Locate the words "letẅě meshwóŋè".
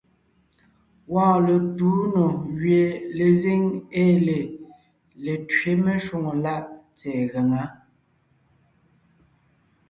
5.23-6.33